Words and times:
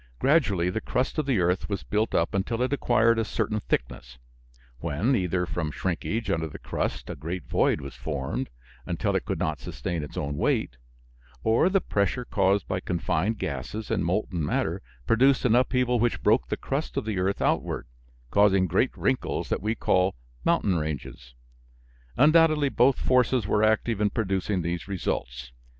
Gradually 0.17 0.71
the 0.71 0.81
crust 0.81 1.19
of 1.19 1.27
the 1.27 1.39
earth 1.39 1.69
was 1.69 1.83
built 1.83 2.15
up 2.15 2.33
until 2.33 2.63
it 2.63 2.73
acquired 2.73 3.19
a 3.19 3.23
certain 3.23 3.59
thickness; 3.59 4.17
when, 4.79 5.15
either 5.15 5.45
from 5.45 5.69
shrinkage 5.69 6.31
under 6.31 6.47
the 6.47 6.57
crust 6.57 7.07
a 7.07 7.15
great 7.15 7.45
void 7.45 7.79
was 7.81 7.93
formed 7.93 8.49
until 8.87 9.15
it 9.15 9.25
could 9.25 9.37
not 9.37 9.59
sustain 9.59 10.01
its 10.01 10.17
own 10.17 10.37
weight, 10.37 10.77
or 11.43 11.69
the 11.69 11.79
pressure 11.79 12.25
caused 12.25 12.67
by 12.67 12.79
confined 12.79 13.37
gases 13.37 13.91
and 13.91 14.03
molten 14.03 14.43
matter 14.43 14.81
produced 15.05 15.45
an 15.45 15.53
upheaval 15.53 15.99
which 15.99 16.23
broke 16.23 16.47
the 16.47 16.57
crust 16.57 16.97
of 16.97 17.05
the 17.05 17.19
earth 17.19 17.39
outward, 17.39 17.85
causing 18.31 18.65
great 18.65 18.97
wrinkles 18.97 19.49
that 19.49 19.61
we 19.61 19.75
call 19.75 20.15
mountain 20.43 20.77
ranges. 20.79 21.35
Undoubtedly 22.17 22.69
both 22.69 22.97
forces 22.97 23.45
were 23.45 23.63
active 23.63 24.01
in 24.01 24.09
producing 24.09 24.63
these 24.63 24.87
results. 24.87 25.51